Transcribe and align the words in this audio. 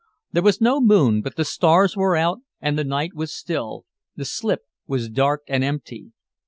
There 0.31 0.41
was 0.41 0.59
no 0.59 0.81
moon 0.81 1.21
but 1.21 1.35
the 1.35 1.45
stars 1.45 1.95
were 1.95 2.15
out 2.17 2.39
and 2.59 2.75
the 2.75 2.83
night 2.83 3.13
was 3.13 3.31
still, 3.35 3.85
the 4.15 4.25
slip 4.25 4.61
was 4.87 5.09
dark 5.09 5.43
and 5.47 5.63
empty. 5.63 6.11